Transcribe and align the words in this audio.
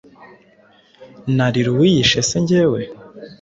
Narira 1.35 1.69
uwiyishe 1.71 2.19
se 2.29 2.37
njyewe 2.43 2.79